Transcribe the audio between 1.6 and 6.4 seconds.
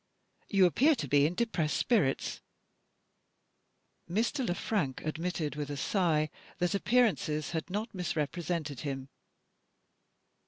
spirits." Mr. Le Frank admitted with a sigh